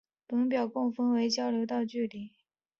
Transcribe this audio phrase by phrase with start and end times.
[0.25, 2.31] 本表共分为交流道距离。